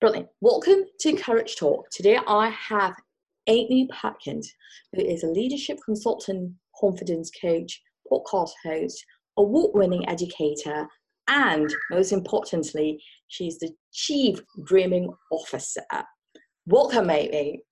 Brilliant. 0.00 0.28
Welcome 0.40 0.84
to 1.00 1.16
Courage 1.16 1.56
Talk. 1.56 1.90
Today 1.90 2.20
I 2.28 2.50
have 2.50 2.94
Amy 3.48 3.88
Perkins, 4.00 4.48
who 4.92 5.02
is 5.02 5.24
a 5.24 5.26
leadership 5.26 5.76
consultant, 5.84 6.52
confidence 6.78 7.32
coach, 7.42 7.82
podcast 8.08 8.52
host, 8.64 9.04
award 9.38 9.72
winning 9.74 10.08
educator, 10.08 10.86
and 11.26 11.74
most 11.90 12.12
importantly, 12.12 13.02
she's 13.26 13.58
the 13.58 13.72
Chief 13.92 14.38
Dreaming 14.66 15.12
Officer. 15.32 15.82
Welcome, 16.66 17.10
Amy. 17.10 17.62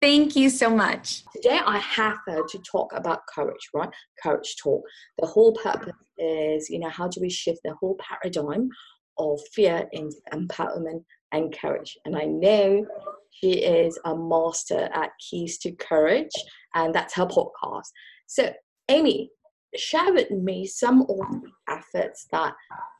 Thank 0.00 0.36
you 0.36 0.48
so 0.48 0.70
much. 0.70 1.22
Today 1.36 1.60
I 1.66 1.76
have 1.76 2.16
her 2.28 2.46
to 2.48 2.58
talk 2.60 2.94
about 2.94 3.26
courage, 3.34 3.68
right? 3.74 3.90
Courage 4.22 4.56
talk. 4.56 4.82
The 5.18 5.26
whole 5.26 5.52
purpose 5.52 5.92
is, 6.16 6.70
you 6.70 6.78
know, 6.78 6.88
how 6.88 7.08
do 7.08 7.20
we 7.20 7.28
shift 7.28 7.58
the 7.62 7.74
whole 7.78 7.98
paradigm 8.00 8.70
of 9.18 9.38
fear 9.52 9.86
into 9.92 10.16
empowerment 10.32 11.04
and 11.34 11.56
courage. 11.56 11.98
And 12.04 12.16
I 12.16 12.24
know 12.24 12.86
she 13.30 13.52
is 13.64 13.98
a 14.04 14.16
master 14.16 14.88
at 14.94 15.10
Keys 15.18 15.58
to 15.58 15.72
Courage, 15.72 16.32
and 16.74 16.94
that's 16.94 17.14
her 17.14 17.26
podcast. 17.26 17.90
So, 18.26 18.52
Amy, 18.88 19.30
share 19.76 20.12
with 20.12 20.30
me 20.30 20.66
some 20.66 21.02
of 21.02 21.08
the 21.08 21.42
efforts 21.68 22.26
that 22.30 22.54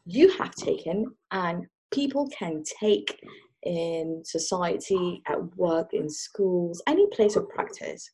you 0.04 0.30
have 0.36 0.54
taken 0.54 1.06
and 1.30 1.66
people 1.92 2.28
can 2.36 2.62
take 2.80 3.18
in 3.62 4.22
society, 4.24 5.22
at 5.26 5.56
work, 5.56 5.94
in 5.94 6.10
schools, 6.10 6.82
any 6.86 7.06
place 7.08 7.36
of 7.36 7.48
practice 7.48 8.10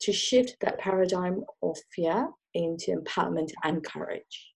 to 0.00 0.12
shift 0.12 0.56
that 0.60 0.78
paradigm 0.78 1.42
of 1.62 1.76
fear 1.94 2.28
into 2.54 2.90
empowerment 2.90 3.50
and 3.62 3.82
courage. 3.84 4.53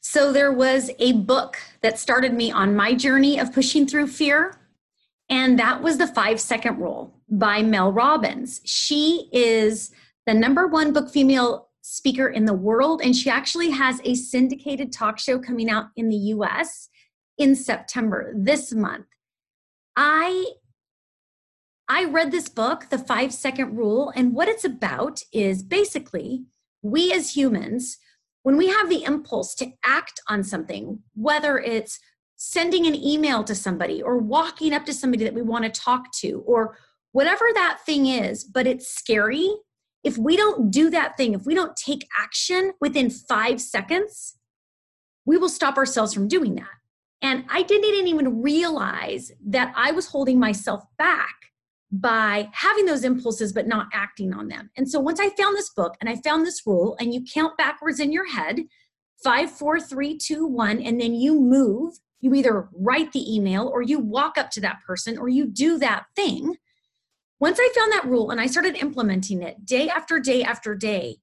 So 0.00 0.32
there 0.32 0.52
was 0.52 0.90
a 0.98 1.12
book 1.12 1.58
that 1.82 1.98
started 1.98 2.32
me 2.32 2.50
on 2.50 2.74
my 2.74 2.94
journey 2.94 3.38
of 3.38 3.52
pushing 3.52 3.86
through 3.86 4.08
fear. 4.08 4.56
And 5.28 5.58
that 5.58 5.82
was 5.82 5.98
the 5.98 6.06
five 6.06 6.40
second 6.40 6.78
rule 6.78 7.14
by 7.28 7.62
Mel 7.62 7.92
Robbins. 7.92 8.60
She 8.64 9.28
is 9.32 9.92
the 10.26 10.34
number 10.34 10.66
one 10.66 10.92
book 10.92 11.10
female 11.10 11.68
speaker 11.82 12.28
in 12.28 12.46
the 12.46 12.54
world. 12.54 13.00
And 13.02 13.14
she 13.14 13.30
actually 13.30 13.70
has 13.70 14.00
a 14.04 14.14
syndicated 14.14 14.92
talk 14.92 15.18
show 15.18 15.38
coming 15.38 15.70
out 15.70 15.86
in 15.96 16.08
the 16.08 16.16
US 16.16 16.88
in 17.38 17.54
September 17.54 18.32
this 18.36 18.72
month. 18.72 19.06
I 19.96 20.46
I 21.88 22.04
read 22.04 22.30
this 22.30 22.48
book, 22.48 22.88
The 22.90 22.98
5 22.98 23.34
Second 23.34 23.76
Rule, 23.76 24.12
and 24.14 24.32
what 24.32 24.46
it's 24.46 24.64
about 24.64 25.22
is 25.32 25.64
basically 25.64 26.44
we 26.82 27.12
as 27.12 27.36
humans 27.36 27.98
when 28.42 28.56
we 28.56 28.68
have 28.68 28.88
the 28.88 29.04
impulse 29.04 29.54
to 29.56 29.70
act 29.84 30.20
on 30.28 30.42
something, 30.42 31.00
whether 31.14 31.58
it's 31.58 31.98
sending 32.36 32.86
an 32.86 32.94
email 32.94 33.44
to 33.44 33.54
somebody 33.54 34.02
or 34.02 34.16
walking 34.16 34.72
up 34.72 34.86
to 34.86 34.94
somebody 34.94 35.24
that 35.24 35.34
we 35.34 35.42
want 35.42 35.64
to 35.64 35.80
talk 35.80 36.10
to 36.12 36.42
or 36.46 36.76
whatever 37.12 37.44
that 37.54 37.80
thing 37.84 38.06
is, 38.06 38.44
but 38.44 38.66
it's 38.66 38.88
scary, 38.88 39.50
if 40.02 40.16
we 40.16 40.36
don't 40.36 40.70
do 40.70 40.88
that 40.88 41.16
thing, 41.16 41.34
if 41.34 41.44
we 41.44 41.54
don't 41.54 41.76
take 41.76 42.08
action 42.18 42.72
within 42.80 43.10
five 43.10 43.60
seconds, 43.60 44.38
we 45.26 45.36
will 45.36 45.50
stop 45.50 45.76
ourselves 45.76 46.14
from 46.14 46.28
doing 46.28 46.54
that. 46.54 46.68
And 47.20 47.44
I 47.50 47.62
didn't 47.62 48.08
even 48.08 48.40
realize 48.40 49.30
that 49.46 49.74
I 49.76 49.92
was 49.92 50.06
holding 50.06 50.38
myself 50.38 50.82
back 50.96 51.34
by 51.92 52.48
having 52.52 52.86
those 52.86 53.04
impulses 53.04 53.52
but 53.52 53.66
not 53.66 53.88
acting 53.92 54.32
on 54.32 54.48
them. 54.48 54.70
And 54.76 54.88
so 54.88 55.00
once 55.00 55.18
I 55.18 55.30
found 55.30 55.56
this 55.56 55.70
book 55.70 55.96
and 56.00 56.08
I 56.08 56.16
found 56.16 56.46
this 56.46 56.62
rule, 56.66 56.96
and 57.00 57.12
you 57.12 57.24
count 57.24 57.56
backwards 57.56 58.00
in 58.00 58.12
your 58.12 58.30
head 58.30 58.60
five, 59.22 59.50
four, 59.50 59.80
three, 59.80 60.16
two, 60.16 60.46
one, 60.46 60.80
and 60.80 61.00
then 61.00 61.14
you 61.14 61.38
move, 61.38 61.94
you 62.20 62.34
either 62.34 62.68
write 62.72 63.12
the 63.12 63.34
email 63.34 63.66
or 63.68 63.82
you 63.82 63.98
walk 63.98 64.38
up 64.38 64.50
to 64.50 64.60
that 64.60 64.78
person 64.86 65.18
or 65.18 65.28
you 65.28 65.46
do 65.46 65.78
that 65.78 66.04
thing. 66.14 66.56
Once 67.38 67.58
I 67.60 67.72
found 67.74 67.92
that 67.92 68.06
rule 68.06 68.30
and 68.30 68.40
I 68.40 68.46
started 68.46 68.76
implementing 68.76 69.42
it 69.42 69.64
day 69.64 69.88
after 69.88 70.20
day 70.20 70.42
after 70.42 70.74
day, 70.74 71.16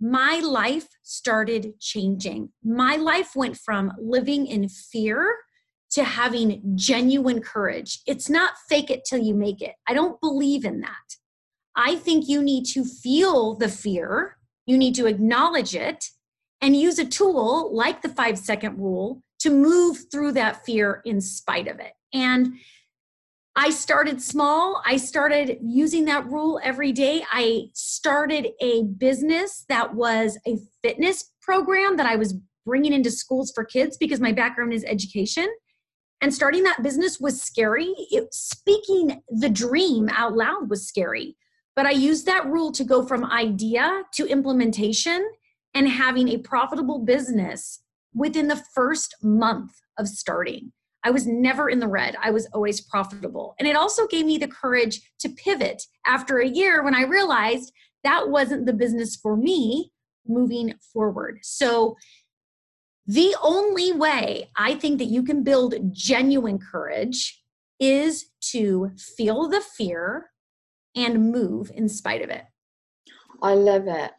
my 0.00 0.40
life 0.40 0.88
started 1.02 1.78
changing. 1.80 2.50
My 2.62 2.96
life 2.96 3.34
went 3.34 3.56
from 3.56 3.92
living 3.98 4.46
in 4.46 4.68
fear 4.68 5.36
to 5.92 6.04
having 6.04 6.62
genuine 6.74 7.40
courage. 7.40 8.00
It's 8.06 8.28
not 8.28 8.52
fake 8.68 8.90
it 8.90 9.04
till 9.08 9.20
you 9.20 9.34
make 9.34 9.62
it. 9.62 9.74
I 9.88 9.94
don't 9.94 10.20
believe 10.20 10.64
in 10.64 10.80
that. 10.80 11.16
I 11.76 11.96
think 11.96 12.28
you 12.28 12.42
need 12.42 12.64
to 12.66 12.84
feel 12.84 13.54
the 13.54 13.68
fear, 13.68 14.36
you 14.66 14.76
need 14.76 14.94
to 14.96 15.06
acknowledge 15.06 15.74
it, 15.74 16.04
and 16.60 16.76
use 16.76 16.98
a 16.98 17.04
tool 17.04 17.74
like 17.74 18.02
the 18.02 18.08
five 18.08 18.38
second 18.38 18.78
rule 18.78 19.22
to 19.40 19.50
move 19.50 19.98
through 20.10 20.32
that 20.32 20.64
fear 20.64 21.00
in 21.04 21.20
spite 21.20 21.68
of 21.68 21.78
it. 21.78 21.92
And 22.12 22.54
I 23.54 23.70
started 23.70 24.22
small. 24.22 24.82
I 24.86 24.96
started 24.96 25.58
using 25.62 26.04
that 26.04 26.26
rule 26.26 26.60
every 26.62 26.92
day. 26.92 27.24
I 27.32 27.70
started 27.74 28.48
a 28.60 28.84
business 28.84 29.64
that 29.68 29.94
was 29.94 30.38
a 30.46 30.58
fitness 30.82 31.32
program 31.42 31.96
that 31.96 32.06
I 32.06 32.16
was 32.16 32.34
bringing 32.64 32.92
into 32.92 33.10
schools 33.10 33.50
for 33.52 33.64
kids 33.64 33.96
because 33.96 34.20
my 34.20 34.30
background 34.30 34.72
is 34.72 34.84
education. 34.84 35.48
And 36.20 36.34
starting 36.34 36.64
that 36.64 36.82
business 36.82 37.20
was 37.20 37.40
scary. 37.40 37.94
It, 38.10 38.34
speaking 38.34 39.22
the 39.28 39.48
dream 39.48 40.08
out 40.10 40.34
loud 40.34 40.68
was 40.68 40.86
scary. 40.86 41.36
But 41.76 41.86
I 41.86 41.92
used 41.92 42.26
that 42.26 42.46
rule 42.46 42.72
to 42.72 42.84
go 42.84 43.06
from 43.06 43.24
idea 43.24 44.02
to 44.14 44.26
implementation 44.26 45.30
and 45.74 45.88
having 45.88 46.28
a 46.28 46.38
profitable 46.38 46.98
business 46.98 47.80
within 48.12 48.48
the 48.48 48.62
first 48.74 49.14
month 49.22 49.72
of 49.96 50.08
starting. 50.08 50.72
I 51.04 51.10
was 51.10 51.26
never 51.26 51.70
in 51.70 51.78
the 51.78 51.86
red. 51.86 52.16
I 52.20 52.32
was 52.32 52.48
always 52.52 52.80
profitable. 52.80 53.54
And 53.58 53.68
it 53.68 53.76
also 53.76 54.06
gave 54.08 54.26
me 54.26 54.38
the 54.38 54.48
courage 54.48 55.00
to 55.20 55.28
pivot 55.28 55.84
after 56.04 56.38
a 56.38 56.48
year 56.48 56.82
when 56.82 56.94
I 56.94 57.02
realized 57.02 57.72
that 58.02 58.28
wasn't 58.28 58.66
the 58.66 58.72
business 58.72 59.14
for 59.14 59.36
me 59.36 59.92
moving 60.26 60.74
forward. 60.92 61.38
So 61.42 61.96
the 63.08 63.34
only 63.42 63.90
way 63.92 64.50
I 64.54 64.74
think 64.74 64.98
that 64.98 65.06
you 65.06 65.22
can 65.22 65.42
build 65.42 65.74
genuine 65.92 66.58
courage 66.58 67.42
is 67.80 68.26
to 68.52 68.90
feel 69.16 69.48
the 69.48 69.62
fear 69.62 70.30
and 70.94 71.32
move 71.32 71.70
in 71.74 71.88
spite 71.88 72.20
of 72.20 72.28
it. 72.28 72.44
I 73.40 73.54
love 73.54 73.84
it. 73.86 74.10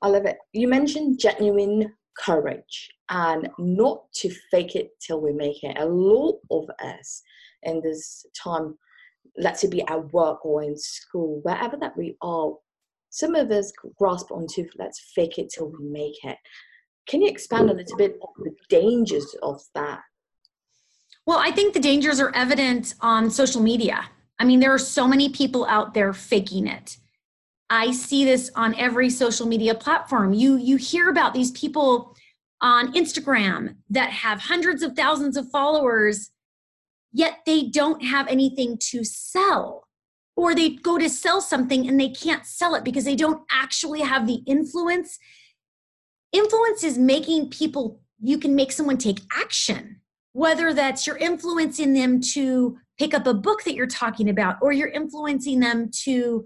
I 0.00 0.08
love 0.08 0.24
it. 0.24 0.38
You 0.54 0.68
mentioned 0.68 1.20
genuine 1.20 1.92
courage 2.18 2.90
and 3.10 3.50
not 3.58 4.10
to 4.14 4.30
fake 4.50 4.74
it 4.74 4.92
till 5.06 5.20
we 5.20 5.34
make 5.34 5.62
it. 5.62 5.76
A 5.78 5.84
lot 5.84 6.36
of 6.50 6.64
us 6.82 7.22
in 7.64 7.82
this 7.82 8.24
time, 8.42 8.78
let's 9.36 9.60
say 9.60 9.68
be 9.68 9.82
at 9.82 10.12
work 10.14 10.46
or 10.46 10.62
in 10.62 10.78
school, 10.78 11.40
wherever 11.42 11.76
that 11.76 11.94
we 11.94 12.16
are, 12.22 12.52
some 13.10 13.34
of 13.34 13.50
us 13.50 13.70
grasp 13.98 14.32
onto 14.32 14.66
let's 14.78 15.12
fake 15.14 15.36
it 15.36 15.50
till 15.50 15.72
we 15.78 15.84
make 15.86 16.24
it. 16.24 16.38
Can 17.10 17.22
you 17.22 17.28
expand 17.28 17.68
a 17.68 17.74
little 17.74 17.96
bit 17.96 18.18
on 18.22 18.44
the 18.44 18.54
dangers 18.68 19.34
of 19.42 19.60
that? 19.74 20.00
Well, 21.26 21.38
I 21.38 21.50
think 21.50 21.74
the 21.74 21.80
dangers 21.80 22.20
are 22.20 22.32
evident 22.36 22.94
on 23.00 23.30
social 23.30 23.60
media. 23.60 24.08
I 24.38 24.44
mean, 24.44 24.60
there 24.60 24.72
are 24.72 24.78
so 24.78 25.08
many 25.08 25.28
people 25.28 25.66
out 25.66 25.92
there 25.92 26.12
faking 26.12 26.68
it. 26.68 26.98
I 27.68 27.90
see 27.90 28.24
this 28.24 28.50
on 28.54 28.76
every 28.76 29.10
social 29.10 29.46
media 29.46 29.74
platform. 29.74 30.32
You 30.32 30.56
you 30.56 30.76
hear 30.76 31.10
about 31.10 31.34
these 31.34 31.50
people 31.50 32.16
on 32.60 32.94
Instagram 32.94 33.76
that 33.90 34.10
have 34.10 34.40
hundreds 34.42 34.82
of 34.82 34.94
thousands 34.94 35.36
of 35.36 35.50
followers 35.50 36.30
yet 37.12 37.40
they 37.46 37.64
don't 37.64 38.04
have 38.04 38.28
anything 38.28 38.78
to 38.78 39.04
sell. 39.04 39.88
Or 40.36 40.54
they 40.54 40.70
go 40.70 40.96
to 40.96 41.10
sell 41.10 41.40
something 41.40 41.88
and 41.88 42.00
they 42.00 42.08
can't 42.08 42.46
sell 42.46 42.74
it 42.74 42.84
because 42.84 43.04
they 43.04 43.16
don't 43.16 43.42
actually 43.50 44.00
have 44.00 44.26
the 44.26 44.42
influence 44.46 45.18
influence 46.32 46.84
is 46.84 46.98
making 46.98 47.50
people 47.50 48.00
you 48.22 48.38
can 48.38 48.54
make 48.54 48.72
someone 48.72 48.98
take 48.98 49.20
action 49.36 50.00
whether 50.32 50.72
that's 50.72 51.06
you're 51.06 51.16
influencing 51.16 51.92
them 51.92 52.20
to 52.20 52.78
pick 52.98 53.14
up 53.14 53.26
a 53.26 53.34
book 53.34 53.64
that 53.64 53.74
you're 53.74 53.86
talking 53.86 54.28
about 54.28 54.56
or 54.62 54.72
you're 54.72 54.88
influencing 54.88 55.60
them 55.60 55.90
to 56.04 56.44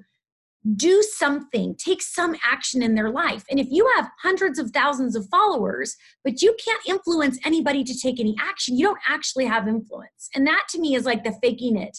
do 0.76 1.02
something 1.02 1.76
take 1.76 2.00
some 2.00 2.34
action 2.42 2.82
in 2.82 2.94
their 2.94 3.10
life. 3.10 3.44
And 3.50 3.60
if 3.60 3.66
you 3.70 3.90
have 3.96 4.08
hundreds 4.22 4.58
of 4.58 4.70
thousands 4.70 5.14
of 5.14 5.28
followers 5.28 5.94
but 6.22 6.40
you 6.40 6.56
can't 6.64 6.80
influence 6.88 7.38
anybody 7.44 7.84
to 7.84 7.98
take 7.98 8.18
any 8.18 8.34
action 8.40 8.78
you 8.78 8.86
don't 8.86 9.00
actually 9.06 9.44
have 9.44 9.68
influence. 9.68 10.30
And 10.34 10.46
that 10.46 10.64
to 10.70 10.80
me 10.80 10.94
is 10.94 11.04
like 11.04 11.22
the 11.22 11.36
faking 11.42 11.76
it. 11.76 11.98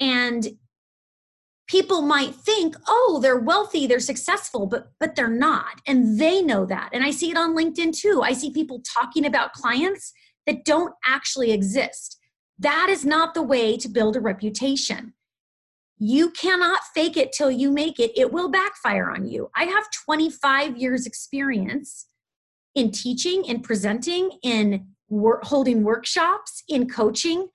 And 0.00 0.48
people 1.68 2.02
might 2.02 2.34
think 2.34 2.74
oh 2.88 3.18
they're 3.22 3.38
wealthy 3.38 3.86
they're 3.86 4.00
successful 4.00 4.66
but 4.66 4.90
but 4.98 5.14
they're 5.14 5.28
not 5.28 5.80
and 5.86 6.18
they 6.18 6.40
know 6.40 6.64
that 6.64 6.88
and 6.92 7.04
i 7.04 7.10
see 7.10 7.30
it 7.30 7.36
on 7.36 7.54
linkedin 7.54 7.96
too. 7.96 8.22
I 8.22 8.32
see 8.32 8.50
people 8.50 8.82
talking 8.94 9.26
about 9.26 9.52
clients 9.52 10.12
that 10.46 10.64
don't 10.64 10.94
actually 11.04 11.52
exist. 11.52 12.18
That 12.58 12.88
is 12.88 13.04
not 13.04 13.34
the 13.34 13.42
way 13.42 13.76
to 13.76 13.88
build 13.88 14.16
a 14.16 14.20
reputation. 14.20 15.12
You 15.98 16.30
cannot 16.30 16.80
fake 16.94 17.16
it 17.16 17.32
till 17.32 17.50
you 17.50 17.70
make 17.70 18.00
it. 18.00 18.12
It 18.16 18.32
will 18.32 18.48
backfire 18.48 19.10
on 19.10 19.26
you. 19.26 19.50
I 19.54 19.64
have 19.64 19.84
25 20.06 20.76
years 20.76 21.06
experience 21.06 22.06
in 22.74 22.92
teaching 22.92 23.44
in 23.44 23.60
presenting 23.60 24.30
in 24.42 24.86
work, 25.08 25.44
holding 25.44 25.82
workshops 25.82 26.62
in 26.68 26.88
coaching. 26.88 27.48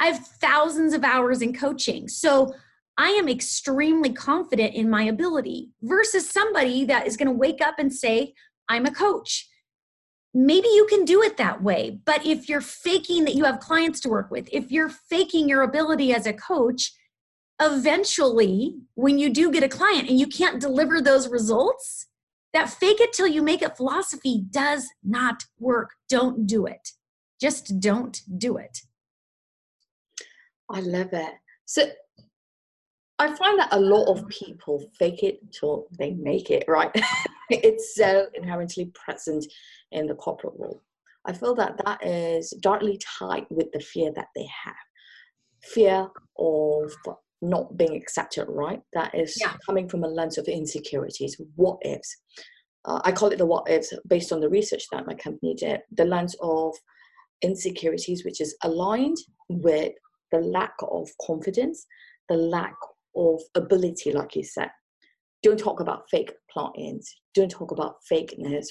I 0.00 0.06
have 0.06 0.26
thousands 0.26 0.94
of 0.94 1.04
hours 1.04 1.42
in 1.42 1.52
coaching. 1.52 2.08
So 2.08 2.54
I 2.98 3.10
am 3.10 3.28
extremely 3.28 4.12
confident 4.12 4.74
in 4.74 4.88
my 4.88 5.02
ability 5.02 5.70
versus 5.82 6.30
somebody 6.30 6.84
that 6.86 7.06
is 7.06 7.16
going 7.16 7.28
to 7.28 7.34
wake 7.34 7.60
up 7.60 7.78
and 7.78 7.92
say, 7.92 8.34
I'm 8.68 8.86
a 8.86 8.94
coach. 8.94 9.48
Maybe 10.32 10.68
you 10.68 10.86
can 10.88 11.04
do 11.04 11.22
it 11.22 11.36
that 11.36 11.62
way. 11.62 11.98
But 12.04 12.24
if 12.26 12.48
you're 12.48 12.60
faking 12.60 13.24
that 13.24 13.34
you 13.34 13.44
have 13.44 13.60
clients 13.60 14.00
to 14.00 14.08
work 14.08 14.30
with, 14.30 14.48
if 14.52 14.70
you're 14.70 14.88
faking 14.88 15.48
your 15.48 15.62
ability 15.62 16.12
as 16.12 16.26
a 16.26 16.32
coach, 16.32 16.92
eventually, 17.60 18.76
when 18.94 19.18
you 19.18 19.30
do 19.30 19.50
get 19.50 19.62
a 19.62 19.68
client 19.68 20.08
and 20.08 20.18
you 20.18 20.26
can't 20.26 20.60
deliver 20.60 21.00
those 21.00 21.28
results, 21.28 22.06
that 22.52 22.70
fake 22.70 23.00
it 23.00 23.12
till 23.12 23.26
you 23.26 23.42
make 23.42 23.62
it 23.62 23.76
philosophy 23.76 24.42
does 24.50 24.88
not 25.04 25.44
work. 25.58 25.90
Don't 26.08 26.46
do 26.46 26.66
it. 26.66 26.90
Just 27.40 27.80
don't 27.80 28.20
do 28.38 28.56
it. 28.56 28.78
I 30.70 30.80
love 30.80 31.12
it. 31.12 31.34
So 31.66 31.88
I 33.18 33.34
find 33.34 33.58
that 33.58 33.72
a 33.72 33.80
lot 33.80 34.08
of 34.08 34.28
people 34.28 34.84
fake 34.98 35.22
it 35.22 35.40
till 35.52 35.86
they 35.98 36.12
make 36.12 36.50
it, 36.50 36.64
right? 36.68 36.90
it's 37.50 37.94
so 37.94 38.26
inherently 38.34 38.92
present 38.94 39.46
in 39.92 40.06
the 40.06 40.14
corporate 40.14 40.58
world. 40.58 40.80
I 41.24 41.32
feel 41.32 41.54
that 41.56 41.80
that 41.84 42.06
is 42.06 42.52
directly 42.60 43.00
tied 43.18 43.46
with 43.50 43.72
the 43.72 43.80
fear 43.80 44.12
that 44.14 44.28
they 44.34 44.46
have 44.64 44.74
fear 45.62 46.08
of 46.38 46.92
not 47.42 47.76
being 47.76 47.96
accepted, 47.96 48.46
right? 48.48 48.80
That 48.92 49.14
is 49.14 49.36
yeah. 49.40 49.54
coming 49.64 49.88
from 49.88 50.04
a 50.04 50.08
lens 50.08 50.38
of 50.38 50.46
insecurities, 50.46 51.40
what 51.56 51.78
ifs. 51.82 52.16
Uh, 52.84 53.00
I 53.04 53.12
call 53.12 53.30
it 53.30 53.38
the 53.38 53.46
what 53.46 53.68
ifs 53.68 53.92
based 54.08 54.32
on 54.32 54.40
the 54.40 54.48
research 54.48 54.84
that 54.92 55.06
my 55.06 55.14
company 55.14 55.54
did, 55.54 55.80
the 55.92 56.04
lens 56.04 56.36
of 56.40 56.74
insecurities, 57.42 58.24
which 58.24 58.40
is 58.40 58.56
aligned 58.62 59.18
with 59.48 59.92
the 60.32 60.40
lack 60.40 60.74
of 60.82 61.08
confidence, 61.26 61.86
the 62.28 62.36
lack 62.36 62.74
of 63.16 63.40
ability, 63.54 64.12
like 64.12 64.36
you 64.36 64.44
said. 64.44 64.70
Don't 65.42 65.58
talk 65.58 65.80
about 65.80 66.08
fake 66.10 66.32
plugins. 66.54 67.06
Don't 67.34 67.50
talk 67.50 67.70
about 67.70 67.96
fakeness, 68.10 68.66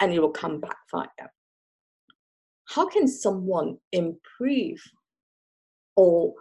and 0.00 0.12
it 0.12 0.20
will 0.20 0.30
come 0.30 0.60
backfire. 0.60 1.32
How 2.68 2.86
can 2.86 3.08
someone 3.08 3.78
improve 3.92 4.78
or 5.96 6.34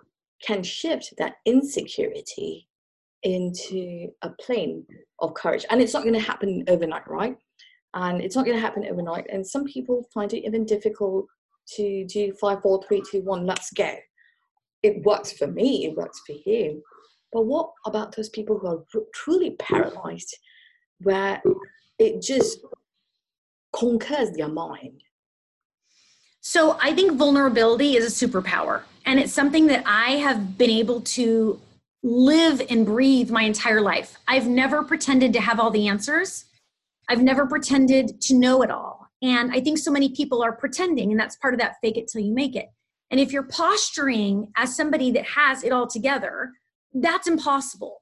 can 0.46 0.62
shift 0.62 1.14
that 1.18 1.36
insecurity 1.46 2.68
into 3.24 4.10
a 4.22 4.30
plane 4.42 4.86
of 5.20 5.34
courage? 5.34 5.66
And 5.70 5.82
it's 5.82 5.94
not 5.94 6.04
going 6.04 6.14
to 6.14 6.20
happen 6.20 6.64
overnight, 6.68 7.08
right? 7.08 7.38
And 7.94 8.22
it's 8.22 8.36
not 8.36 8.46
going 8.46 8.58
to 8.58 8.62
happen 8.62 8.86
overnight. 8.86 9.26
And 9.32 9.46
some 9.46 9.64
people 9.66 10.06
find 10.14 10.34
it 10.34 10.46
even 10.46 10.66
difficult 10.66 11.26
to 11.76 12.06
do 12.06 12.34
five, 12.40 12.62
four, 12.62 12.84
three, 12.88 13.02
two, 13.10 13.22
one, 13.22 13.46
let's 13.46 13.72
go. 13.72 13.96
It 14.84 15.04
works 15.04 15.32
for 15.32 15.48
me, 15.48 15.86
it 15.86 15.96
works 15.96 16.22
for 16.26 16.36
you. 16.46 16.82
But 17.32 17.46
what 17.46 17.72
about 17.86 18.16
those 18.16 18.30
people 18.30 18.58
who 18.58 18.68
are 18.68 18.84
truly 19.14 19.52
paralyzed, 19.60 20.36
where 21.00 21.42
it 22.00 22.22
just 22.22 22.60
conquers 23.76 24.32
their 24.32 24.48
mind? 24.48 25.02
So 26.42 26.78
I 26.82 26.94
think 26.94 27.18
vulnerability 27.18 27.98
is 27.98 28.06
a 28.06 28.28
superpower, 28.28 28.84
and 29.06 29.20
it's 29.20 29.34
something 29.34 29.68
that 29.68 29.84
I 29.86 30.12
have 30.12 30.58
been 30.58 30.70
able 30.70 31.02
to 31.02 31.60
live 32.04 32.62
and 32.70 32.86
breathe 32.86 33.30
my 33.30 33.44
entire 33.44 33.82
life. 33.82 34.18
I've 34.28 34.48
never 34.48 34.84
pretended 34.84 35.34
to 35.34 35.42
have 35.42 35.60
all 35.60 35.72
the 35.72 35.88
answers. 35.88 36.46
I've 37.10 37.22
never 37.22 37.46
pretended 37.46 38.22
to 38.22 38.36
know 38.36 38.62
it 38.62 38.72
all. 38.72 39.08
And 39.22 39.52
I 39.52 39.60
think 39.60 39.78
so 39.78 39.92
many 39.92 40.10
people 40.10 40.42
are 40.42 40.54
pretending, 40.54 41.12
and 41.12 41.20
that's 41.20 41.36
part 41.38 41.54
of 41.54 41.60
that 41.60 41.76
fake 41.82 41.98
it 41.98 42.08
till 42.08 42.22
you 42.22 42.34
make 42.34 42.56
it. 42.56 42.68
And 43.10 43.20
if 43.20 43.32
you're 43.32 43.44
posturing 43.44 44.52
as 44.56 44.76
somebody 44.76 45.12
that 45.12 45.26
has 45.26 45.64
it 45.64 45.72
all 45.72 45.88
together, 45.88 46.52
that's 47.02 47.28
impossible. 47.28 48.02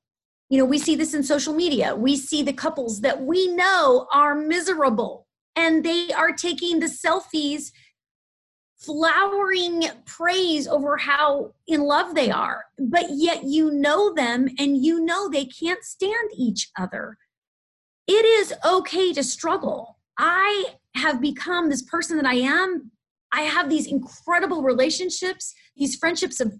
You 0.49 0.59
know, 0.59 0.65
we 0.65 0.77
see 0.77 0.95
this 0.95 1.13
in 1.13 1.23
social 1.23 1.53
media. 1.53 1.95
We 1.95 2.15
see 2.15 2.43
the 2.43 2.53
couples 2.53 3.01
that 3.01 3.23
we 3.23 3.47
know 3.47 4.07
are 4.13 4.35
miserable 4.35 5.27
and 5.55 5.83
they 5.83 6.11
are 6.13 6.33
taking 6.33 6.79
the 6.79 6.85
selfies, 6.85 7.71
flowering 8.77 9.85
praise 10.05 10.67
over 10.67 10.97
how 10.97 11.53
in 11.67 11.81
love 11.81 12.13
they 12.13 12.29
are. 12.29 12.65
But 12.77 13.05
yet 13.09 13.43
you 13.45 13.71
know 13.71 14.13
them 14.13 14.47
and 14.59 14.83
you 14.83 15.03
know 15.03 15.29
they 15.29 15.45
can't 15.45 15.83
stand 15.83 16.29
each 16.37 16.69
other. 16.77 17.17
It 18.07 18.25
is 18.25 18.53
okay 18.63 19.13
to 19.13 19.23
struggle. 19.23 19.97
I 20.19 20.75
have 20.95 21.19
become 21.19 21.69
this 21.69 21.81
person 21.81 22.17
that 22.17 22.25
I 22.25 22.35
am. 22.35 22.91
I 23.31 23.41
have 23.41 23.69
these 23.69 23.87
incredible 23.87 24.61
relationships, 24.61 25.53
these 25.75 25.95
friendships 25.95 26.39
of 26.39 26.53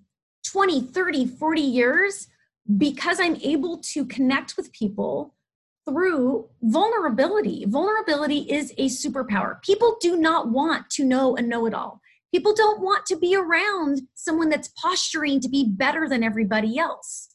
20, 0.46 0.82
30, 0.82 1.26
40 1.26 1.62
years 1.62 2.28
because 2.78 3.20
I'm 3.20 3.36
able 3.38 3.78
to 3.94 4.06
connect 4.06 4.58
with 4.58 4.72
people 4.72 5.36
through 5.88 6.50
vulnerability. 6.64 7.66
Vulnerability 7.68 8.40
is 8.52 8.72
a 8.78 8.88
superpower. 8.88 9.62
People 9.62 9.98
do 10.02 10.18
not 10.18 10.50
want 10.50 10.90
to 10.92 11.06
know 11.06 11.36
a 11.36 11.42
know 11.42 11.66
it 11.66 11.74
all. 11.74 12.02
People 12.34 12.54
don't 12.56 12.82
want 12.82 13.06
to 13.06 13.16
be 13.16 13.36
around 13.36 14.02
someone 14.16 14.50
that's 14.50 14.68
posturing 14.82 15.40
to 15.42 15.48
be 15.48 15.64
better 15.70 16.10
than 16.10 16.24
everybody 16.24 16.78
else. 16.78 17.30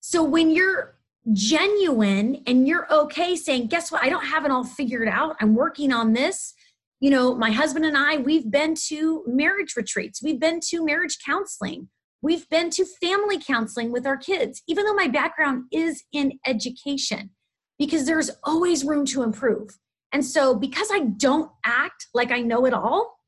So 0.00 0.22
when 0.22 0.50
you're 0.50 0.96
genuine 1.32 2.42
and 2.46 2.68
you're 2.68 2.86
okay 2.92 3.34
saying, 3.34 3.66
guess 3.66 3.90
what? 3.90 4.04
I 4.04 4.08
don't 4.08 4.26
have 4.26 4.44
it 4.44 4.50
all 4.50 4.62
figured 4.62 5.08
out. 5.08 5.36
I'm 5.40 5.54
working 5.54 5.92
on 5.92 6.12
this. 6.12 6.54
You 7.00 7.10
know, 7.10 7.34
my 7.34 7.50
husband 7.50 7.84
and 7.84 7.96
I, 7.96 8.18
we've 8.18 8.50
been 8.50 8.74
to 8.88 9.24
marriage 9.26 9.74
retreats, 9.76 10.22
we've 10.22 10.40
been 10.40 10.60
to 10.68 10.84
marriage 10.84 11.18
counseling. 11.24 11.88
We've 12.26 12.48
been 12.48 12.70
to 12.70 12.84
family 12.84 13.38
counseling 13.38 13.92
with 13.92 14.04
our 14.04 14.16
kids, 14.16 14.60
even 14.66 14.84
though 14.84 14.94
my 14.94 15.06
background 15.06 15.66
is 15.70 16.02
in 16.12 16.40
education, 16.44 17.30
because 17.78 18.04
there's 18.04 18.32
always 18.42 18.84
room 18.84 19.06
to 19.06 19.22
improve. 19.22 19.78
And 20.10 20.24
so, 20.24 20.52
because 20.52 20.88
I 20.92 21.02
don't 21.18 21.52
act 21.64 22.08
like 22.14 22.32
I 22.32 22.40
know 22.40 22.66
it 22.66 22.74
all, 22.74 23.20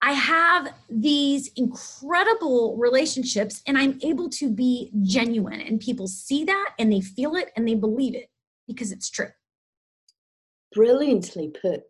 I 0.00 0.12
have 0.12 0.72
these 0.88 1.50
incredible 1.56 2.76
relationships 2.76 3.60
and 3.66 3.76
I'm 3.76 3.98
able 4.04 4.28
to 4.28 4.48
be 4.48 4.92
genuine. 5.02 5.60
And 5.60 5.80
people 5.80 6.06
see 6.06 6.44
that 6.44 6.74
and 6.78 6.92
they 6.92 7.00
feel 7.00 7.34
it 7.34 7.50
and 7.56 7.66
they 7.66 7.74
believe 7.74 8.14
it 8.14 8.30
because 8.68 8.92
it's 8.92 9.10
true. 9.10 9.30
Brilliantly 10.72 11.48
put, 11.60 11.80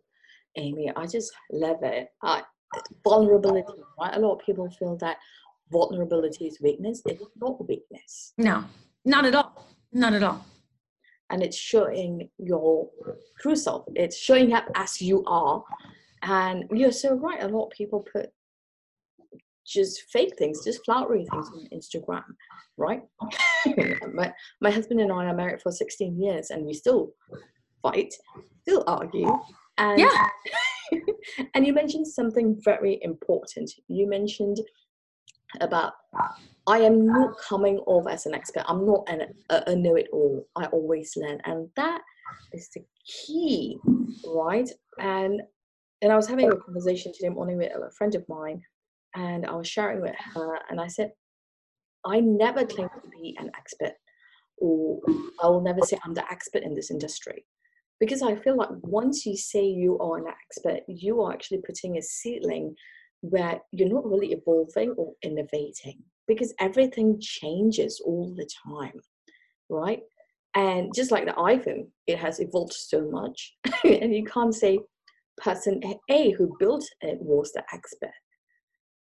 Amy. 0.57 0.91
I 0.95 1.05
just 1.05 1.31
love 1.51 1.83
it. 1.83 2.07
I, 2.23 2.41
vulnerability, 3.03 3.73
right? 3.99 4.15
A 4.15 4.19
lot 4.19 4.33
of 4.35 4.45
people 4.45 4.69
feel 4.71 4.97
that 4.97 5.17
vulnerability 5.71 6.45
is 6.47 6.59
weakness. 6.61 7.01
It's 7.05 7.23
not 7.39 7.67
weakness. 7.67 8.33
No, 8.37 8.63
not 9.05 9.25
at 9.25 9.35
all. 9.35 9.67
Not 9.91 10.13
at 10.13 10.23
all. 10.23 10.45
And 11.29 11.41
it's 11.41 11.57
showing 11.57 12.29
your 12.37 12.89
true 13.39 13.55
self. 13.55 13.85
It's 13.95 14.17
showing 14.17 14.53
up 14.53 14.65
as 14.75 15.01
you 15.01 15.23
are. 15.25 15.63
And 16.23 16.65
you're 16.73 16.91
so 16.91 17.15
right. 17.15 17.41
A 17.41 17.47
lot 17.47 17.67
of 17.67 17.71
people 17.71 18.05
put 18.11 18.29
just 19.65 20.03
fake 20.11 20.37
things, 20.37 20.63
just 20.63 20.83
flowery 20.83 21.25
things 21.31 21.49
on 21.53 21.67
Instagram, 21.73 22.23
right? 22.77 23.01
my, 24.13 24.33
my 24.59 24.71
husband 24.71 24.99
and 24.99 25.11
I 25.11 25.25
are 25.25 25.35
married 25.35 25.61
for 25.61 25.71
16 25.71 26.21
years 26.21 26.49
and 26.49 26.65
we 26.65 26.73
still 26.73 27.11
fight, 27.81 28.13
still 28.63 28.83
argue. 28.87 29.31
And 29.77 29.99
yeah. 29.99 30.27
and 31.53 31.65
you 31.65 31.73
mentioned 31.73 32.07
something 32.07 32.59
very 32.63 32.99
important. 33.01 33.71
You 33.87 34.07
mentioned 34.07 34.59
about 35.59 35.93
I 36.67 36.79
am 36.79 37.05
not 37.05 37.37
coming 37.39 37.79
off 37.79 38.07
as 38.07 38.25
an 38.25 38.33
expert. 38.33 38.63
I'm 38.67 38.85
not 38.85 39.03
an, 39.07 39.33
a, 39.49 39.63
a 39.67 39.75
know 39.75 39.95
it 39.95 40.07
all. 40.13 40.47
I 40.55 40.65
always 40.67 41.13
learn, 41.17 41.39
and 41.45 41.67
that 41.75 42.01
is 42.53 42.69
the 42.73 42.81
key, 43.05 43.77
right? 44.25 44.69
And 44.99 45.41
and 46.01 46.11
I 46.11 46.15
was 46.15 46.27
having 46.27 46.51
a 46.51 46.55
conversation 46.55 47.11
today 47.13 47.29
morning 47.29 47.57
with 47.57 47.71
a 47.71 47.91
friend 47.97 48.15
of 48.15 48.27
mine, 48.29 48.61
and 49.15 49.45
I 49.45 49.53
was 49.53 49.67
sharing 49.67 50.01
with 50.01 50.15
her, 50.33 50.59
and 50.69 50.79
I 50.79 50.87
said, 50.87 51.11
I 52.05 52.19
never 52.19 52.65
claim 52.65 52.89
to 52.89 53.09
be 53.09 53.35
an 53.39 53.51
expert, 53.57 53.93
or 54.57 54.99
I 55.43 55.47
will 55.47 55.61
never 55.61 55.81
say 55.81 55.97
I'm 56.03 56.13
the 56.13 56.29
expert 56.31 56.63
in 56.63 56.75
this 56.75 56.91
industry 56.91 57.45
because 58.01 58.23
I 58.23 58.35
feel 58.35 58.57
like 58.57 58.69
once 58.81 59.27
you 59.27 59.37
say 59.37 59.63
you 59.63 59.97
are 59.99 60.17
an 60.17 60.25
expert, 60.27 60.79
you 60.87 61.21
are 61.21 61.31
actually 61.31 61.59
putting 61.59 61.97
a 61.97 62.01
ceiling 62.01 62.75
where 63.21 63.61
you're 63.71 63.93
not 63.93 64.09
really 64.09 64.31
evolving 64.31 64.95
or 64.97 65.13
innovating 65.21 66.01
because 66.27 66.51
everything 66.59 67.19
changes 67.21 68.01
all 68.03 68.33
the 68.35 68.49
time, 68.67 68.99
right? 69.69 69.99
And 70.55 70.91
just 70.95 71.11
like 71.11 71.25
the 71.25 71.33
iPhone, 71.33 71.89
it 72.07 72.17
has 72.17 72.39
evolved 72.39 72.73
so 72.73 73.07
much, 73.07 73.55
and 73.83 74.13
you 74.13 74.25
can't 74.25 74.55
say 74.55 74.79
person 75.37 75.79
A 76.09 76.31
who 76.31 76.55
built 76.59 76.83
it 77.01 77.19
was 77.21 77.51
the 77.51 77.63
expert. 77.71 78.11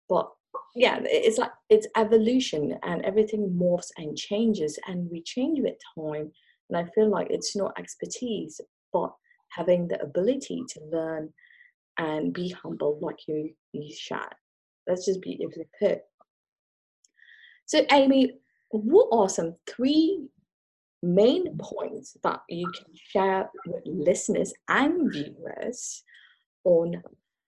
But 0.09 0.27
yeah, 0.75 1.01
it's 1.03 1.37
like 1.37 1.53
it's 1.69 1.87
evolution 1.97 2.79
and 2.83 3.05
everything 3.05 3.59
morphs 3.61 3.91
and 3.99 4.17
changes, 4.17 4.79
and 4.87 5.11
we 5.11 5.23
change 5.23 5.59
with 5.61 5.75
time. 5.99 6.33
And 6.71 6.79
I 6.79 6.91
feel 6.95 7.11
like 7.11 7.29
it's 7.31 7.55
not 7.55 7.79
expertise, 7.79 8.61
but 8.97 9.13
having 9.51 9.87
the 9.89 10.01
ability 10.01 10.63
to 10.69 10.81
learn 10.91 11.33
and 11.99 12.33
be 12.33 12.49
humble 12.49 12.99
like 13.03 13.21
you 13.29 13.51
you 13.73 13.95
shared 13.95 14.35
That's 14.87 15.05
just 15.07 15.21
beautifully 15.21 15.69
put. 15.79 16.01
So, 17.67 17.85
Amy, 17.93 18.39
what 18.71 19.09
are 19.13 19.29
some 19.29 19.57
three 19.67 20.29
main 21.03 21.59
points 21.59 22.17
that 22.23 22.41
you 22.49 22.71
can 22.77 22.95
share 23.11 23.51
with 23.67 23.83
listeners 23.85 24.55
and 24.69 25.13
viewers 25.13 26.03
on 26.65 27.03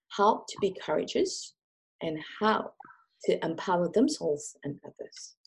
how 0.09 0.45
to 0.49 0.57
be 0.61 0.77
courageous 0.85 1.55
and 2.03 2.19
how 2.41 2.73
to 3.25 3.45
empower 3.45 3.89
themselves 3.89 4.57
and 4.65 4.79
others? 4.85 5.38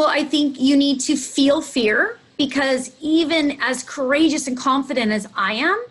Well, 0.00 0.08
I 0.08 0.24
think 0.24 0.58
you 0.58 0.78
need 0.78 0.98
to 1.00 1.14
feel 1.14 1.60
fear 1.60 2.18
because 2.38 2.90
even 3.02 3.58
as 3.60 3.82
courageous 3.82 4.46
and 4.46 4.56
confident 4.56 5.12
as 5.12 5.28
I 5.34 5.52
am, 5.52 5.84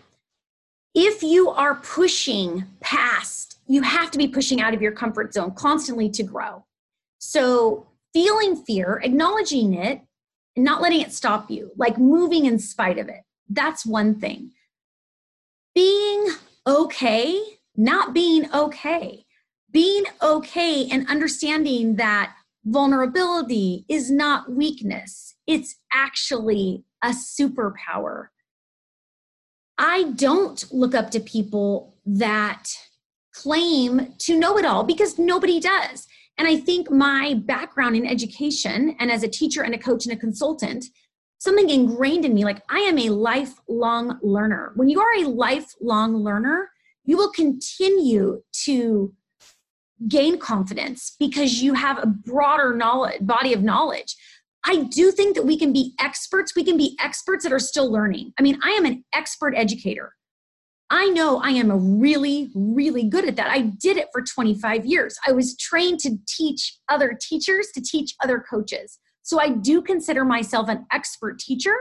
if 0.95 1.21
you 1.21 1.51
are 1.51 1.75
pushing 1.75 2.63
past, 2.79 3.59
you 3.67 3.83
have 3.83 4.09
to 4.09 4.17
be 4.17 4.27
pushing 4.27 4.61
out 4.61 4.73
of 4.73 4.81
your 4.81 4.93
comfort 4.93 5.35
zone 5.35 5.51
constantly 5.51 6.09
to 6.09 6.23
grow. 6.23 6.65
So, 7.19 7.85
feeling 8.11 8.55
fear, 8.55 8.99
acknowledging 9.03 9.75
it, 9.75 10.01
and 10.55 10.65
not 10.65 10.81
letting 10.81 11.01
it 11.01 11.13
stop 11.13 11.51
you, 11.51 11.69
like 11.77 11.99
moving 11.99 12.47
in 12.47 12.57
spite 12.57 12.97
of 12.97 13.09
it. 13.09 13.21
That's 13.47 13.85
one 13.85 14.19
thing. 14.19 14.53
Being 15.75 16.29
okay, 16.65 17.39
not 17.77 18.15
being 18.15 18.51
okay. 18.55 19.27
Being 19.71 20.05
okay 20.19 20.89
and 20.89 21.07
understanding 21.07 21.97
that 21.97 22.33
vulnerability 22.65 23.85
is 23.87 24.11
not 24.11 24.51
weakness, 24.51 25.35
it's 25.47 25.75
actually 25.93 26.83
a 27.03 27.09
superpower. 27.09 28.27
I 29.77 30.11
don't 30.15 30.65
look 30.71 30.93
up 30.93 31.09
to 31.11 31.19
people 31.21 31.95
that 32.05 32.67
claim 33.33 34.13
to 34.19 34.37
know 34.37 34.57
it 34.57 34.65
all 34.65 34.83
because 34.83 35.17
nobody 35.17 35.59
does. 35.59 36.07
And 36.37 36.47
I 36.47 36.57
think 36.57 36.91
my 36.91 37.35
background 37.45 37.95
in 37.95 38.05
education 38.05 38.95
and 38.99 39.11
as 39.11 39.23
a 39.23 39.27
teacher 39.27 39.63
and 39.63 39.73
a 39.73 39.77
coach 39.77 40.05
and 40.05 40.13
a 40.13 40.19
consultant, 40.19 40.85
something 41.37 41.69
ingrained 41.69 42.25
in 42.25 42.33
me 42.33 42.43
like 42.43 42.61
I 42.69 42.79
am 42.79 42.97
a 42.97 43.09
lifelong 43.09 44.19
learner. 44.21 44.73
When 44.75 44.89
you 44.89 44.99
are 44.99 45.15
a 45.17 45.27
lifelong 45.27 46.15
learner, 46.17 46.69
you 47.05 47.17
will 47.17 47.31
continue 47.31 48.41
to 48.65 49.13
gain 50.07 50.39
confidence 50.39 51.15
because 51.19 51.61
you 51.61 51.73
have 51.73 52.01
a 52.01 52.07
broader 52.07 52.73
knowledge 52.73 53.19
body 53.21 53.53
of 53.53 53.63
knowledge. 53.63 54.15
I 54.65 54.83
do 54.83 55.11
think 55.11 55.35
that 55.35 55.45
we 55.45 55.57
can 55.57 55.71
be 55.71 55.93
experts. 55.99 56.55
We 56.55 56.63
can 56.63 56.77
be 56.77 56.97
experts 56.99 57.43
that 57.43 57.53
are 57.53 57.59
still 57.59 57.91
learning. 57.91 58.33
I 58.37 58.41
mean, 58.41 58.59
I 58.63 58.71
am 58.71 58.85
an 58.85 59.03
expert 59.13 59.53
educator. 59.55 60.13
I 60.89 61.09
know 61.09 61.39
I 61.39 61.51
am 61.51 61.99
really, 61.99 62.49
really 62.55 63.03
good 63.03 63.27
at 63.27 63.35
that. 63.35 63.51
I 63.51 63.61
did 63.61 63.97
it 63.97 64.07
for 64.11 64.23
25 64.23 64.85
years. 64.85 65.15
I 65.25 65.31
was 65.31 65.55
trained 65.57 65.99
to 65.99 66.17
teach 66.27 66.77
other 66.89 67.17
teachers, 67.19 67.67
to 67.75 67.81
teach 67.81 68.15
other 68.23 68.43
coaches. 68.49 68.97
So 69.21 69.39
I 69.39 69.49
do 69.49 69.81
consider 69.81 70.25
myself 70.25 70.67
an 70.67 70.87
expert 70.91 71.37
teacher, 71.37 71.75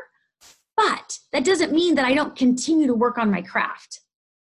but 0.77 1.19
that 1.33 1.45
doesn't 1.45 1.73
mean 1.73 1.95
that 1.95 2.05
I 2.05 2.13
don't 2.13 2.37
continue 2.37 2.87
to 2.87 2.95
work 2.95 3.17
on 3.17 3.31
my 3.31 3.41
craft. 3.41 4.01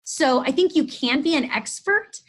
So 0.05 0.39
I 0.39 0.51
think 0.51 0.75
you 0.75 0.85
can 0.85 1.21
be 1.21 1.35
an 1.35 1.45
expert 1.51 2.19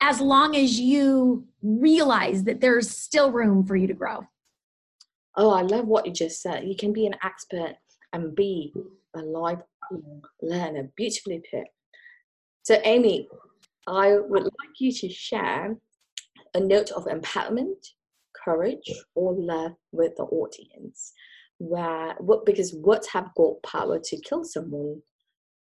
as 0.00 0.20
long 0.20 0.56
as 0.56 0.78
you 0.78 1.46
realize 1.62 2.44
that 2.44 2.60
there's 2.60 2.88
still 2.88 3.32
room 3.32 3.64
for 3.64 3.76
you 3.76 3.86
to 3.86 3.94
grow. 3.94 4.26
Oh, 5.36 5.50
I 5.50 5.62
love 5.62 5.86
what 5.86 6.06
you 6.06 6.12
just 6.12 6.40
said. 6.40 6.64
You 6.64 6.76
can 6.76 6.92
be 6.92 7.06
an 7.06 7.16
expert 7.22 7.74
and 8.12 8.34
be 8.34 8.72
a 9.14 9.20
lifelong 9.20 10.22
learner. 10.42 10.90
Beautifully 10.96 11.42
put. 11.50 11.64
So, 12.62 12.80
Amy, 12.84 13.28
I 13.86 14.18
would 14.18 14.42
like 14.42 14.80
you 14.80 14.92
to 14.92 15.08
share 15.08 15.76
a 16.54 16.60
note 16.60 16.90
of 16.90 17.06
empowerment, 17.06 17.76
courage, 18.44 18.92
or 19.14 19.34
love 19.34 19.72
with 19.92 20.16
the 20.16 20.24
audience. 20.24 21.12
Where 21.58 22.14
what 22.18 22.46
because 22.46 22.72
words 22.74 23.08
have 23.08 23.34
got 23.36 23.62
power 23.64 23.98
to 23.98 24.20
kill 24.20 24.44
someone, 24.44 25.02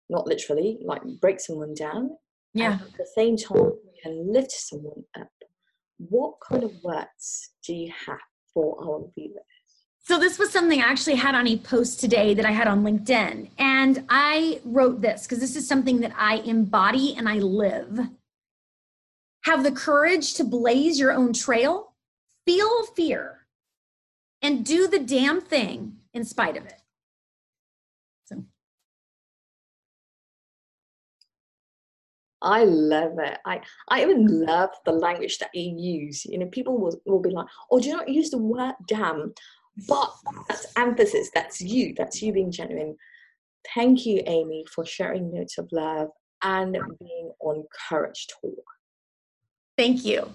not 0.10 0.26
literally, 0.26 0.80
like 0.84 1.02
break 1.22 1.40
someone 1.40 1.74
down. 1.76 2.12
Yeah. 2.54 2.74
At 2.74 2.98
the 2.98 3.08
same 3.16 3.38
time, 3.38 3.74
can 4.04 4.32
lift 4.32 4.52
someone 4.52 5.04
up. 5.20 5.32
What 5.98 6.36
kind 6.48 6.64
of 6.64 6.72
words 6.84 7.52
do 7.66 7.74
you 7.74 7.92
have 8.06 8.20
for 8.54 8.78
our 8.84 9.10
viewers? 9.16 9.44
So 10.06 10.20
this 10.20 10.38
was 10.38 10.52
something 10.52 10.82
I 10.82 10.88
actually 10.88 11.16
had 11.16 11.34
on 11.34 11.48
a 11.48 11.58
post 11.58 12.02
today 12.02 12.34
that 12.34 12.46
I 12.46 12.52
had 12.52 12.68
on 12.68 12.84
LinkedIn. 12.84 13.52
And 13.58 14.06
I 14.10 14.60
wrote 14.66 15.02
this 15.02 15.24
because 15.24 15.40
this 15.40 15.56
is 15.56 15.66
something 15.66 16.02
that 16.02 16.12
I 16.18 16.36
embody 16.40 17.16
and 17.16 17.30
I 17.30 17.36
live. 17.36 18.10
Have 19.46 19.64
the 19.64 19.72
courage 19.72 20.34
to 20.36 20.44
blaze 20.44 21.00
your 21.00 21.14
own 21.14 21.32
trail, 21.32 21.94
feel 22.46 22.86
fear, 22.98 23.46
and 24.42 24.66
do 24.66 24.88
the 24.88 25.00
damn 25.00 25.40
thing 25.40 26.00
in 26.14 26.26
spite 26.26 26.58
of 26.58 26.66
it. 26.66 26.83
I 32.44 32.66
love 32.66 33.14
it. 33.20 33.40
I, 33.46 33.62
I 33.90 34.02
even 34.02 34.46
love 34.46 34.70
the 34.86 34.92
language 34.92 35.40
that 35.40 35.50
you 35.54 35.76
use. 35.78 36.26
You 36.26 36.40
know, 36.40 36.48
people 36.48 36.78
will, 36.78 37.00
will 37.06 37.22
be 37.22 37.30
like, 37.30 37.48
oh, 37.72 37.80
do 37.80 37.88
you 37.88 37.96
not 37.96 38.10
use 38.10 38.30
the 38.30 38.38
word 38.38 38.76
damn? 38.88 39.34
But 39.88 40.14
that's 40.48 40.68
emphasis. 40.78 41.32
That's 41.34 41.62
you. 41.62 41.94
That's 41.98 42.22
you 42.22 42.34
being 42.34 42.52
genuine. 42.52 42.98
Thank 43.74 44.06
you, 44.06 44.22
Amy, 44.28 44.66
for 44.74 44.86
sharing 44.86 45.34
notes 45.34 45.58
of 45.58 45.70
love 45.72 46.10
and 46.44 46.78
being 47.00 47.32
on 47.40 47.64
Courage 47.90 48.28
Talk. 48.28 48.66
thank 49.78 50.06
you. 50.06 50.30